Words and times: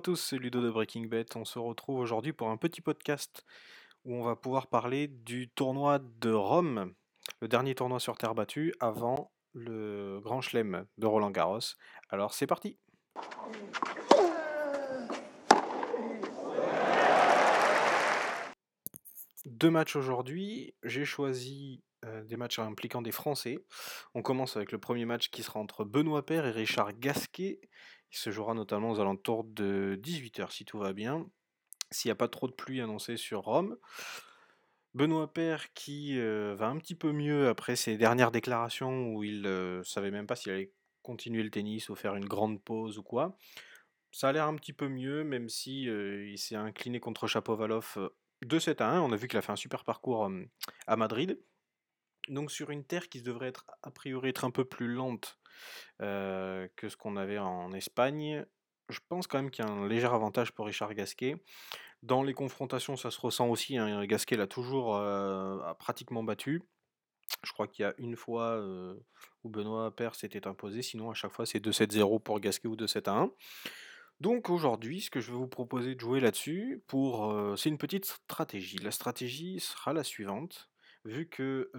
tous, 0.00 0.16
c'est 0.16 0.38
Ludo 0.38 0.62
de 0.62 0.70
Breaking 0.70 1.06
Bet. 1.06 1.26
On 1.36 1.44
se 1.44 1.58
retrouve 1.58 1.98
aujourd'hui 1.98 2.32
pour 2.32 2.48
un 2.48 2.56
petit 2.56 2.80
podcast 2.80 3.44
où 4.04 4.14
on 4.14 4.22
va 4.22 4.34
pouvoir 4.34 4.68
parler 4.68 5.08
du 5.08 5.50
tournoi 5.50 5.98
de 5.98 6.30
Rome, 6.30 6.94
le 7.42 7.48
dernier 7.48 7.74
tournoi 7.74 8.00
sur 8.00 8.16
terre 8.16 8.34
battue 8.34 8.72
avant 8.80 9.30
le 9.52 10.20
Grand 10.20 10.40
Chelem 10.40 10.86
de 10.96 11.06
Roland 11.06 11.30
Garros. 11.30 11.58
Alors 12.08 12.32
c'est 12.32 12.46
parti 12.46 12.78
Deux 19.44 19.70
matchs 19.70 19.96
aujourd'hui. 19.96 20.74
J'ai 20.82 21.04
choisi 21.04 21.82
euh, 22.06 22.24
des 22.24 22.38
matchs 22.38 22.58
impliquant 22.58 23.02
des 23.02 23.12
Français. 23.12 23.58
On 24.14 24.22
commence 24.22 24.56
avec 24.56 24.72
le 24.72 24.78
premier 24.78 25.04
match 25.04 25.28
qui 25.28 25.42
sera 25.42 25.60
entre 25.60 25.84
Benoît 25.84 26.24
Paire 26.24 26.46
et 26.46 26.52
Richard 26.52 26.98
Gasquet. 26.98 27.60
Il 28.12 28.16
se 28.16 28.30
jouera 28.30 28.54
notamment 28.54 28.90
aux 28.90 29.00
alentours 29.00 29.44
de 29.44 29.98
18h 30.02 30.50
si 30.50 30.64
tout 30.64 30.78
va 30.78 30.92
bien. 30.92 31.26
S'il 31.90 32.08
n'y 32.08 32.12
a 32.12 32.16
pas 32.16 32.28
trop 32.28 32.48
de 32.48 32.52
pluie 32.52 32.80
annoncée 32.80 33.16
sur 33.16 33.40
Rome. 33.40 33.76
Benoît 34.94 35.32
Paire 35.32 35.72
qui 35.72 36.18
euh, 36.18 36.54
va 36.56 36.66
un 36.66 36.78
petit 36.78 36.96
peu 36.96 37.12
mieux 37.12 37.48
après 37.48 37.76
ses 37.76 37.96
dernières 37.96 38.32
déclarations 38.32 39.12
où 39.12 39.22
il 39.22 39.42
ne 39.42 39.82
savait 39.84 40.10
même 40.10 40.26
pas 40.26 40.34
s'il 40.34 40.52
allait 40.52 40.72
continuer 41.02 41.42
le 41.42 41.50
tennis 41.50 41.88
ou 41.88 41.94
faire 41.94 42.16
une 42.16 42.26
grande 42.26 42.62
pause 42.62 42.98
ou 42.98 43.02
quoi. 43.02 43.36
Ça 44.10 44.28
a 44.28 44.32
l'air 44.32 44.46
un 44.46 44.56
petit 44.56 44.72
peu 44.72 44.88
mieux, 44.88 45.22
même 45.22 45.48
si 45.48 45.88
euh, 45.88 46.28
il 46.28 46.38
s'est 46.38 46.56
incliné 46.56 46.98
contre 46.98 47.28
Chapovalov 47.28 48.10
de 48.42 48.58
7 48.58 48.80
à 48.80 48.90
1. 48.90 49.00
On 49.00 49.12
a 49.12 49.16
vu 49.16 49.28
qu'il 49.28 49.38
a 49.38 49.42
fait 49.42 49.52
un 49.52 49.56
super 49.56 49.84
parcours 49.84 50.28
à 50.88 50.96
Madrid. 50.96 51.38
Donc 52.28 52.52
sur 52.52 52.70
une 52.70 52.84
terre 52.84 53.08
qui 53.08 53.22
devrait 53.22 53.48
être 53.48 53.66
a 53.82 53.90
priori 53.90 54.28
être 54.30 54.44
un 54.44 54.50
peu 54.50 54.64
plus 54.64 54.88
lente 54.92 55.38
que 55.98 56.88
ce 56.88 56.96
qu'on 56.96 57.16
avait 57.16 57.38
en 57.38 57.72
Espagne, 57.72 58.44
je 58.88 58.98
pense 59.08 59.26
quand 59.26 59.38
même 59.38 59.50
qu'il 59.50 59.64
y 59.64 59.68
a 59.68 59.70
un 59.70 59.88
léger 59.88 60.06
avantage 60.06 60.52
pour 60.52 60.66
Richard 60.66 60.94
Gasquet. 60.94 61.36
Dans 62.02 62.22
les 62.22 62.34
confrontations, 62.34 62.96
ça 62.96 63.10
se 63.10 63.20
ressent 63.20 63.48
aussi. 63.48 63.76
Hein, 63.76 64.06
Gasquet 64.06 64.36
l'a 64.36 64.46
toujours 64.46 65.00
pratiquement 65.78 66.22
battu. 66.22 66.62
Je 67.44 67.52
crois 67.52 67.68
qu'il 67.68 67.84
y 67.84 67.86
a 67.86 67.94
une 67.98 68.16
fois 68.16 68.60
où 69.44 69.48
Benoît 69.48 69.94
Père 69.94 70.14
s'était 70.14 70.46
imposé, 70.46 70.82
sinon 70.82 71.10
à 71.10 71.14
chaque 71.14 71.32
fois 71.32 71.46
c'est 71.46 71.64
2-7-0 71.64 72.22
pour 72.22 72.40
Gasquet 72.40 72.68
ou 72.68 72.76
2-7-1. 72.76 73.30
Donc 74.18 74.50
aujourd'hui, 74.50 75.00
ce 75.00 75.10
que 75.10 75.20
je 75.20 75.30
vais 75.30 75.38
vous 75.38 75.48
proposer 75.48 75.94
de 75.94 76.00
jouer 76.00 76.20
là-dessus, 76.20 76.82
pour, 76.86 77.34
c'est 77.56 77.68
une 77.68 77.78
petite 77.78 78.04
stratégie. 78.04 78.78
La 78.78 78.90
stratégie 78.90 79.60
sera 79.60 79.92
la 79.92 80.04
suivante 80.04 80.69
vu 81.04 81.28
que 81.28 81.70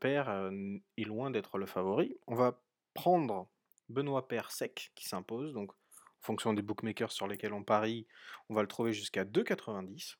Père 0.00 0.50
est 0.96 1.04
loin 1.04 1.30
d'être 1.30 1.58
le 1.58 1.66
favori, 1.66 2.16
on 2.26 2.34
va 2.34 2.62
prendre 2.94 3.48
Benoît 3.88 4.28
Père 4.28 4.50
sec 4.50 4.92
qui 4.94 5.06
s'impose, 5.06 5.52
donc 5.52 5.72
en 5.72 6.22
fonction 6.22 6.52
des 6.54 6.62
bookmakers 6.62 7.12
sur 7.12 7.26
lesquels 7.26 7.52
on 7.52 7.64
parie, 7.64 8.06
on 8.48 8.54
va 8.54 8.62
le 8.62 8.68
trouver 8.68 8.92
jusqu'à 8.92 9.24
2,90, 9.24 10.16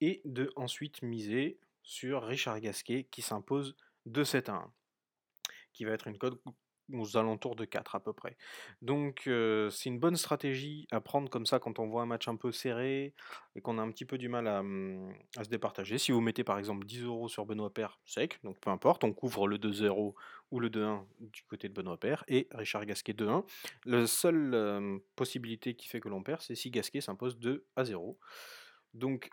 et 0.00 0.22
de 0.24 0.52
ensuite 0.56 1.02
miser 1.02 1.58
sur 1.82 2.22
Richard 2.22 2.60
Gasquet 2.60 3.04
qui 3.10 3.22
s'impose 3.22 3.76
de 4.06 4.24
7 4.24 4.48
à 4.48 4.54
1, 4.54 4.72
qui 5.72 5.84
va 5.84 5.92
être 5.92 6.06
une 6.06 6.18
cote 6.18 6.40
aux 6.92 7.16
alentours 7.16 7.56
de 7.56 7.64
4 7.64 7.94
à 7.94 8.00
peu 8.00 8.12
près. 8.12 8.36
Donc 8.80 9.22
c'est 9.24 9.88
une 9.88 9.98
bonne 9.98 10.16
stratégie 10.16 10.86
à 10.90 11.00
prendre 11.00 11.28
comme 11.28 11.46
ça 11.46 11.58
quand 11.58 11.78
on 11.78 11.86
voit 11.86 12.02
un 12.02 12.06
match 12.06 12.28
un 12.28 12.36
peu 12.36 12.52
serré 12.52 13.14
et 13.54 13.60
qu'on 13.60 13.78
a 13.78 13.82
un 13.82 13.90
petit 13.90 14.04
peu 14.04 14.18
du 14.18 14.28
mal 14.28 14.46
à, 14.46 14.62
mmh, 14.62 15.14
se 15.42 15.48
départager. 15.48 15.98
Si 15.98 16.12
vous 16.12 16.20
mettez 16.20 16.44
par 16.44 16.58
exemple 16.58 16.86
10 16.86 17.04
euros 17.04 17.28
sur 17.28 17.46
Benoît 17.46 17.72
Père 17.72 17.98
sec, 18.04 18.38
donc 18.44 18.58
peu 18.60 18.70
importe, 18.70 19.04
on 19.04 19.12
couvre 19.12 19.46
le 19.46 19.58
2-0 19.58 20.14
ou 20.50 20.60
le 20.60 20.68
2-1 20.68 21.04
du 21.20 21.42
côté 21.44 21.68
de 21.68 21.74
Benoît 21.74 21.98
Père 21.98 22.24
et 22.28 22.48
Richard 22.52 22.84
Gasquet 22.86 23.12
2-1. 23.12 23.44
La 23.84 24.06
seule 24.06 25.00
possibilité 25.16 25.74
qui 25.74 25.88
fait 25.88 26.00
que 26.00 26.08
l'on 26.08 26.22
perd, 26.22 26.40
c'est 26.40 26.54
si 26.54 26.70
Gasquet 26.70 27.00
s'impose 27.00 27.38
2 27.38 27.66
à 27.76 27.84
0. 27.84 28.18
Donc 28.94 29.30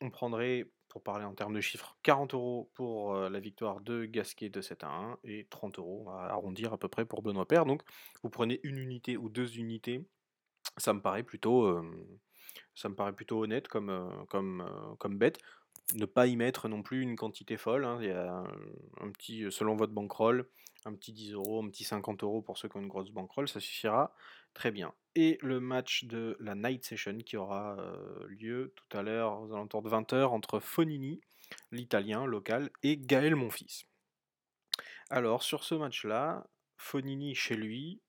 on 0.00 0.10
prendrait 0.10 0.66
pour 0.96 1.02
parler 1.02 1.26
en 1.26 1.34
termes 1.34 1.52
de 1.52 1.60
chiffres, 1.60 1.94
40 2.04 2.32
euros 2.32 2.70
pour 2.72 3.14
la 3.14 3.38
victoire 3.38 3.82
de 3.82 4.06
Gasquet 4.06 4.48
de 4.48 4.62
7 4.62 4.82
à 4.82 4.88
1 4.88 5.18
et 5.24 5.46
30 5.50 5.78
euros, 5.78 6.04
va 6.04 6.32
arrondir 6.32 6.72
à 6.72 6.78
peu 6.78 6.88
près 6.88 7.04
pour 7.04 7.20
Benoît 7.20 7.46
Père. 7.46 7.66
Donc 7.66 7.82
vous 8.22 8.30
prenez 8.30 8.60
une 8.62 8.78
unité 8.78 9.18
ou 9.18 9.28
deux 9.28 9.58
unités, 9.58 10.06
ça 10.78 10.94
me 10.94 11.02
paraît 11.02 11.22
plutôt, 11.22 11.84
ça 12.74 12.88
me 12.88 12.94
paraît 12.94 13.12
plutôt 13.12 13.44
honnête 13.44 13.68
comme, 13.68 14.24
comme, 14.30 14.96
comme 14.98 15.18
bête. 15.18 15.38
Ne 15.96 16.06
pas 16.06 16.28
y 16.28 16.36
mettre 16.36 16.66
non 16.66 16.82
plus 16.82 17.02
une 17.02 17.14
quantité 17.14 17.58
folle, 17.58 17.84
hein. 17.84 17.98
il 18.00 18.08
y 18.08 18.12
a 18.12 18.42
un 19.02 19.10
petit, 19.10 19.44
selon 19.50 19.76
votre 19.76 19.92
bankroll, 19.92 20.48
un 20.86 20.94
petit 20.94 21.12
10 21.12 21.34
euros, 21.34 21.62
un 21.62 21.68
petit 21.68 21.84
50 21.84 22.22
euros 22.22 22.40
pour 22.40 22.56
ceux 22.56 22.70
qui 22.70 22.78
ont 22.78 22.80
une 22.80 22.88
grosse 22.88 23.10
bankroll, 23.10 23.48
ça 23.48 23.60
suffira 23.60 24.14
très 24.54 24.70
bien. 24.70 24.94
Et 25.18 25.38
le 25.40 25.60
match 25.60 26.04
de 26.04 26.36
la 26.40 26.54
Night 26.54 26.84
Session 26.84 27.16
qui 27.16 27.38
aura 27.38 27.78
lieu 28.28 28.74
tout 28.76 28.98
à 28.98 29.02
l'heure 29.02 29.40
aux 29.40 29.50
alentours 29.54 29.80
de 29.80 29.88
20h 29.88 30.26
entre 30.26 30.60
Fonini, 30.60 31.22
l'italien 31.72 32.26
local, 32.26 32.70
et 32.82 32.98
Gaël 32.98 33.34
Monfils. 33.34 33.86
Alors 35.08 35.42
sur 35.42 35.64
ce 35.64 35.74
match-là, 35.74 36.46
Fonini 36.76 37.34
chez 37.34 37.56
lui, 37.56 38.02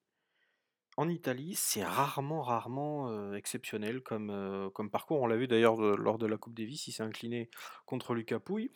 en 0.98 1.08
Italie, 1.08 1.56
c'est 1.56 1.86
rarement, 1.86 2.42
rarement 2.42 3.34
exceptionnel 3.34 4.02
comme, 4.02 4.70
comme 4.74 4.92
parcours. 4.92 5.22
On 5.22 5.28
l'a 5.28 5.38
vu 5.38 5.48
d'ailleurs 5.48 5.78
lors 5.78 6.18
de 6.18 6.26
la 6.26 6.36
Coupe 6.36 6.56
Davis, 6.56 6.88
il 6.88 6.92
s'est 6.92 7.04
incliné 7.04 7.50
contre 7.86 8.16
Lucas 8.16 8.40
Pouille. 8.40 8.70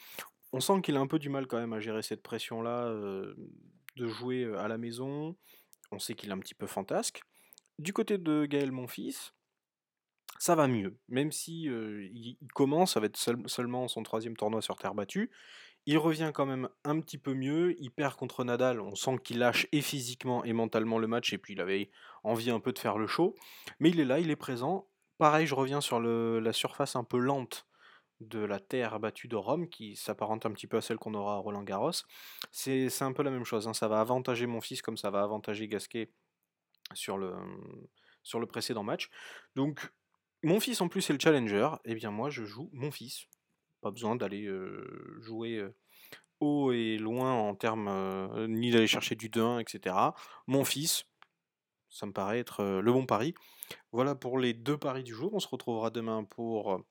On 0.53 0.62
sent 0.62 0.81
qu'il 0.84 0.96
a 0.96 1.02
un 1.02 1.08
peu 1.08 1.20
du 1.20 1.28
mal 1.28 1.47
quand 1.47 1.59
même 1.59 1.74
à 1.74 1.81
gérer 1.81 2.02
cette 2.02 2.24
pression-là 2.24 2.94
de 3.97 4.08
jouer 4.08 4.46
à 4.56 4.70
la 4.70 4.78
maison. 4.78 5.36
On 5.91 6.00
sait 6.00 6.14
qu'il 6.14 6.30
est 6.30 6.34
un 6.34 6.40
petit 6.40 6.56
peu 6.56 6.68
fantasque. 6.68 7.24
Du 7.81 7.94
côté 7.94 8.19
de 8.19 8.46
Gaël 8.46 8.72
Monfils, 8.72 9.34
ça 10.38 10.53
va 10.53 10.68
mieux. 10.68 11.00
Même 11.09 11.31
si 11.31 11.64
il, 11.64 12.38
commence, 12.53 12.94
ça 12.94 13.00
va 13.00 13.08
être 13.08 13.18
seulement 13.47 13.88
son 13.88 14.03
troisième 14.03 14.38
tournoi 14.38 14.62
sur 14.62 14.75
terre 14.75 14.94
battue. 14.94 15.31
Il 15.88 15.97
revient 15.97 16.30
quand 16.31 16.46
même 16.46 16.70
un 16.84 17.00
petit 17.00 17.18
peu 17.18 17.34
mieux. 17.34 17.75
Il 17.81 17.90
perd 17.90 18.18
contre 18.18 18.44
Nadal. 18.44 18.81
On 18.81 18.94
sent 18.94 19.18
qu'il 19.24 19.40
lâche 19.40 19.66
et 19.72 19.81
physiquement 19.81 20.44
et 20.44 20.53
mentalement 20.53 21.00
le 21.00 21.08
match. 21.08 21.34
Et 21.34 21.40
puis 21.40 21.53
il 21.53 21.59
avait 21.59 21.90
envie 22.24 22.52
un 22.52 22.59
peu 22.59 22.72
de 22.72 22.78
faire 22.78 23.00
le 23.00 23.08
show. 23.08 23.36
Mais 23.80 23.90
il 23.90 24.00
est 24.00 24.06
là, 24.06 24.20
il 24.20 24.30
est 24.30 24.36
présent. 24.36 24.88
Pareil, 25.18 25.47
je 25.47 25.56
reviens 25.56 25.81
sur 25.81 26.00
la 26.00 26.53
surface 26.53 26.96
un 26.96 27.03
peu 27.03 27.18
lente 27.18 27.66
de 28.20 28.41
la 28.41 28.59
terre 28.59 29.00
battue 29.00 29.28
de 29.28 29.36
Rome, 29.36 29.68
qui 29.68 29.96
s'apparente 29.96 30.46
un 30.46 30.52
petit 30.52 30.68
peu 30.68 30.78
à 30.78 30.81
celle 30.81 30.97
qu'on 30.97 31.16
aura 31.16 31.34
à 31.34 31.38
Roland 31.38 31.64
Garros. 31.64 32.03
C'est 32.52 33.02
un 33.02 33.14
peu 33.14 33.24
la 33.24 33.31
même 33.31 33.44
chose, 33.44 33.68
hein. 33.68 33.74
ça 33.74 33.88
va 33.88 34.00
avantager 34.02 34.46
mon 34.46 34.62
fils 34.62 34.84
comme 34.84 34.97
ça 34.97 35.09
va 35.09 35.24
avantager 35.24 35.68
Gasquet 35.68 36.12
sur 36.94 37.18
le, 37.18 37.34
sur 38.24 38.40
le 38.40 38.46
précédent 38.46 38.84
match. 38.84 39.09
Donc, 39.56 39.91
mon 40.44 40.59
fils 40.59 40.81
en 40.81 40.88
plus 40.88 41.09
est 41.09 41.13
le 41.13 41.19
challenger, 41.19 41.69
et 41.85 41.91
eh 41.91 41.96
bien 41.96 42.12
moi 42.12 42.29
je 42.29 42.44
joue 42.44 42.69
mon 42.74 42.91
fils. 42.91 43.25
Pas 43.81 43.91
besoin 43.91 44.16
d'aller 44.16 44.50
jouer 45.19 45.63
haut 46.40 46.72
et 46.72 46.97
loin 46.97 47.34
en 47.34 47.56
termes, 47.56 48.47
ni 48.47 48.72
d'aller 48.72 48.88
chercher 48.88 49.16
du 49.16 49.29
2-1, 49.29 49.59
etc. 49.59 49.96
Mon 50.47 50.63
fils, 50.63 51.06
ça 51.90 52.06
me 52.06 52.12
paraît 52.12 52.40
être 52.40 52.63
le 52.63 52.91
bon 52.91 53.06
pari. 53.06 53.34
Voilà 53.91 54.16
pour 54.16 54.40
les 54.40 54.53
deux 54.53 54.78
paris 54.78 55.03
du 55.03 55.13
jour. 55.13 55.34
On 55.34 55.40
se 55.40 55.47
retrouvera 55.47 55.90
demain 55.90 56.23
pour 56.23 56.84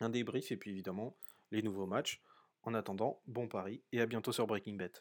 un 0.00 0.10
débrief 0.10 0.52
et 0.52 0.56
puis 0.56 0.70
évidemment 0.70 1.16
les 1.50 1.62
nouveaux 1.62 1.86
matchs. 1.86 2.20
En 2.62 2.74
attendant, 2.74 3.20
bon 3.26 3.46
pari 3.48 3.82
et 3.92 4.00
à 4.00 4.06
bientôt 4.06 4.32
sur 4.32 4.46
Breaking 4.46 4.76
Bet. 4.76 4.92